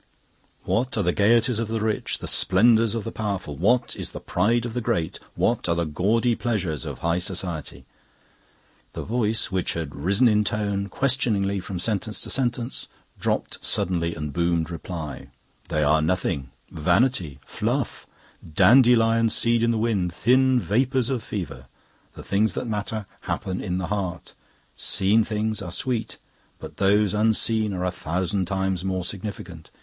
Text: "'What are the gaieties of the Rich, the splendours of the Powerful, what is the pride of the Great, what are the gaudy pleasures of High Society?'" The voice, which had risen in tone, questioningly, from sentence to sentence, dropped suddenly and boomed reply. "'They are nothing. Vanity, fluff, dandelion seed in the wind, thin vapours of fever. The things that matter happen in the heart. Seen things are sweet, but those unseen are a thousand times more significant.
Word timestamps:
"'What 0.63 0.97
are 0.97 1.03
the 1.03 1.13
gaieties 1.13 1.59
of 1.59 1.67
the 1.67 1.79
Rich, 1.79 2.17
the 2.17 2.27
splendours 2.27 2.95
of 2.95 3.03
the 3.03 3.11
Powerful, 3.11 3.55
what 3.55 3.95
is 3.95 4.13
the 4.13 4.19
pride 4.19 4.65
of 4.65 4.73
the 4.73 4.81
Great, 4.81 5.19
what 5.35 5.69
are 5.69 5.75
the 5.75 5.85
gaudy 5.85 6.33
pleasures 6.33 6.85
of 6.85 6.97
High 6.97 7.19
Society?'" 7.19 7.85
The 8.93 9.03
voice, 9.03 9.51
which 9.51 9.73
had 9.73 9.93
risen 9.93 10.27
in 10.27 10.43
tone, 10.43 10.89
questioningly, 10.89 11.59
from 11.59 11.77
sentence 11.77 12.19
to 12.21 12.31
sentence, 12.31 12.87
dropped 13.19 13.63
suddenly 13.63 14.15
and 14.15 14.33
boomed 14.33 14.71
reply. 14.71 15.27
"'They 15.67 15.83
are 15.83 16.01
nothing. 16.01 16.49
Vanity, 16.71 17.39
fluff, 17.45 18.07
dandelion 18.55 19.29
seed 19.29 19.61
in 19.61 19.69
the 19.69 19.77
wind, 19.77 20.11
thin 20.11 20.59
vapours 20.59 21.11
of 21.11 21.21
fever. 21.21 21.67
The 22.15 22.23
things 22.23 22.55
that 22.55 22.65
matter 22.65 23.05
happen 23.29 23.61
in 23.61 23.77
the 23.77 23.85
heart. 23.93 24.33
Seen 24.75 25.23
things 25.23 25.61
are 25.61 25.71
sweet, 25.71 26.17
but 26.57 26.77
those 26.77 27.13
unseen 27.13 27.71
are 27.71 27.85
a 27.85 27.91
thousand 27.91 28.45
times 28.47 28.83
more 28.83 29.05
significant. 29.05 29.69